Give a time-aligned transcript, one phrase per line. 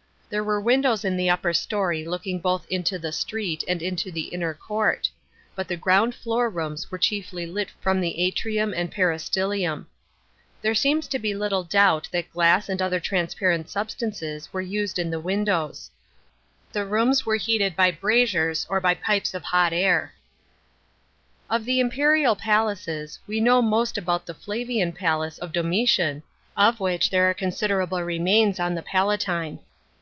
[0.00, 4.12] J There were windows in the upper storey looking boih into the street and into
[4.12, 5.10] the inner court;
[5.56, 8.92] but the ground floor Floras w re chiefly lit f r m the atri'>m andpe
[8.94, 9.86] isfylium.
[10.62, 15.10] There seems to be little, doubt that ^lass and other transparent substances were used in
[15.10, 15.90] the windows.
[16.70, 20.12] The rooms were heated by braziers or by pipes ol hot air.§
[21.50, 21.56] 10.
[21.58, 26.22] Of the imperial pnlaces, we know most about the Flavian pabce of Domitian,
[26.56, 29.58] of which there are considerable remains on the Palatine.